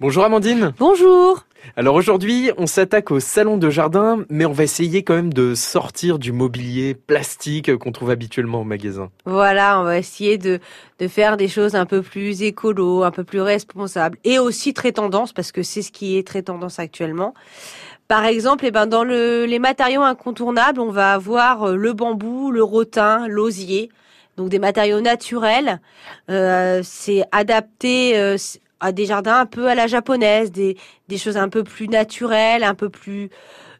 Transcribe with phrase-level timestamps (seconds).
[0.00, 0.74] Bonjour Amandine.
[0.78, 1.44] Bonjour.
[1.74, 5.56] Alors aujourd'hui, on s'attaque au salon de jardin, mais on va essayer quand même de
[5.56, 9.10] sortir du mobilier plastique qu'on trouve habituellement au magasin.
[9.24, 10.60] Voilà, on va essayer de,
[11.00, 14.92] de faire des choses un peu plus écolo, un peu plus responsables et aussi très
[14.92, 17.34] tendance parce que c'est ce qui est très tendance actuellement.
[18.06, 22.52] Par exemple, eh ben, dans le, les matériaux incontournables, on va avoir euh, le bambou,
[22.52, 23.90] le rotin, l'osier,
[24.36, 25.80] donc des matériaux naturels.
[26.30, 28.36] Euh, c'est adapté euh,
[28.80, 30.76] à des jardins un peu à la japonaise, des,
[31.08, 33.30] des choses un peu plus naturelles, un peu plus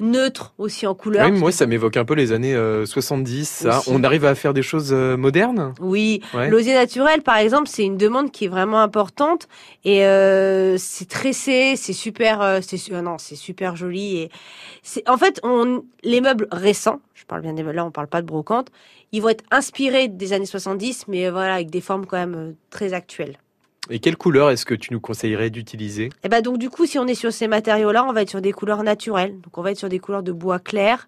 [0.00, 1.28] neutres aussi en couleur.
[1.30, 3.48] Oui, moi ça m'évoque un peu les années 70.
[3.48, 3.80] Ça.
[3.86, 5.74] On arrive à faire des choses euh, modernes?
[5.80, 9.48] Oui, l'osier naturel par exemple, c'est une demande qui est vraiment importante
[9.84, 14.30] et euh, c'est tressé, c'est super, euh, c'est euh, non, c'est super joli et
[14.82, 18.08] c'est en fait on les meubles récents, je parle bien des meubles là, on parle
[18.08, 18.68] pas de brocante,
[19.12, 22.92] ils vont être inspirés des années 70, mais voilà avec des formes quand même très
[22.92, 23.38] actuelles.
[23.90, 26.08] Et quelle couleur est-ce que tu nous conseillerais d'utiliser?
[26.22, 28.40] Eh ben donc du coup, si on est sur ces matériaux-là, on va être sur
[28.40, 29.38] des couleurs naturelles.
[29.42, 31.06] Donc on va être sur des couleurs de bois clair,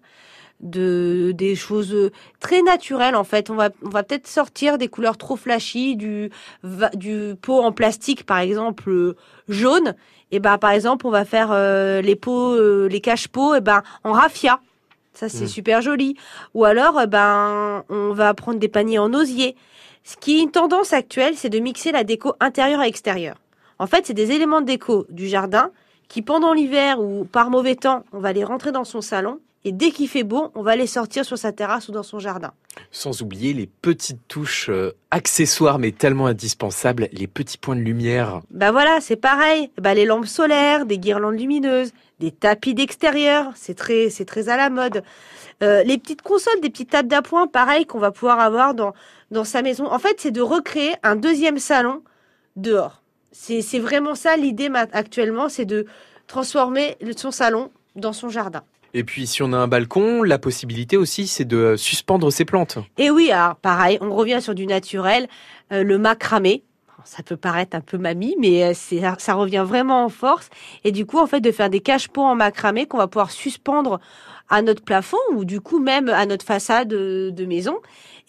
[0.59, 3.49] de des choses très naturelles en fait.
[3.49, 6.29] On va on va peut-être sortir des couleurs trop flashy, du
[6.93, 9.15] du pot en plastique par exemple
[9.49, 9.95] jaune.
[10.31, 13.81] Et ben par exemple, on va faire euh, les pots, euh, les cache-pots, et ben
[14.03, 14.59] en raffia.
[15.13, 15.47] Ça c'est mmh.
[15.47, 16.15] super joli.
[16.53, 19.55] Ou alors, eh ben on va prendre des paniers en osier.
[20.07, 23.35] Ce qui est une tendance actuelle, c'est de mixer la déco intérieure et extérieure.
[23.77, 25.69] En fait, c'est des éléments de déco du jardin
[26.07, 29.73] qui, pendant l'hiver ou par mauvais temps, on va les rentrer dans son salon et
[29.73, 32.53] dès qu'il fait beau, on va les sortir sur sa terrasse ou dans son jardin.
[32.89, 38.39] Sans oublier les petites touches euh, accessoires mais tellement indispensables, les petits points de lumière.
[38.49, 39.69] Ben voilà, c'est pareil.
[39.77, 44.55] Bah les lampes solaires, des guirlandes lumineuses, des tapis d'extérieur, c'est très c'est très à
[44.55, 45.03] la mode.
[45.61, 48.93] Euh, les petites consoles, des petites tables d'appoint, pareil qu'on va pouvoir avoir dans
[49.31, 49.91] dans sa maison.
[49.91, 52.03] En fait, c'est de recréer un deuxième salon
[52.55, 53.01] dehors.
[53.33, 55.87] C'est vraiment ça l'idée actuellement, c'est de
[56.25, 58.63] transformer son salon dans son jardin.
[58.93, 62.77] Et puis si on a un balcon, la possibilité aussi c'est de suspendre ses plantes.
[62.97, 65.27] Et oui, alors pareil, on revient sur du naturel,
[65.71, 66.63] euh, le macramé.
[67.07, 70.49] Ça peut paraître un peu mamie, mais euh, c'est ça revient vraiment en force.
[70.83, 73.99] Et du coup, en fait, de faire des cache-pots en macramé qu'on va pouvoir suspendre
[74.49, 77.77] à notre plafond ou du coup même à notre façade de maison.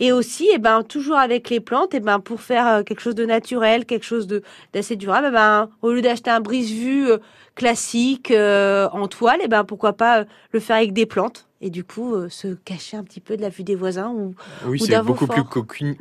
[0.01, 3.17] Et aussi, eh ben, toujours avec les plantes, eh ben, pour faire euh, quelque chose
[3.17, 7.19] de naturel, quelque chose de d'assez durable, eh ben, au lieu d'acheter un brise-vue euh,
[7.57, 11.83] classique euh, en toile, eh ben, pourquoi pas le faire avec des plantes et du
[11.83, 15.27] coup se cacher un petit peu de la vue des voisins ou oui, c'est beaucoup
[15.27, 15.97] plus cocooning.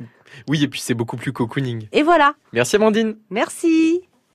[0.47, 1.87] Oui, et puis c'est beaucoup plus cocooning.
[1.91, 2.33] Et voilà.
[2.53, 3.17] Merci Amandine.
[3.29, 4.01] Merci.